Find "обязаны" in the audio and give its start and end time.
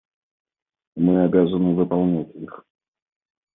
1.25-1.75